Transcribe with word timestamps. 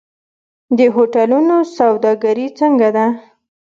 د 0.77 0.79
هوټلونو 0.95 1.55
سوداګري 1.77 2.47
څنګه 2.59 2.89
ده؟ 2.95 3.07